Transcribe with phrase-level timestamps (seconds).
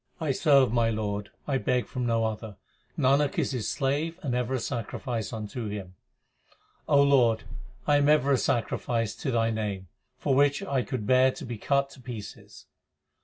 [0.19, 2.57] I serve my Lord, I beg from no other:
[2.97, 5.93] Nanak is His slave and ever a sacrifice unto Him.
[6.87, 7.43] O Lord,
[7.85, 11.59] I am ever a sacrifice to Thy name, for which I could bear to be
[11.59, 12.65] cut to pieces.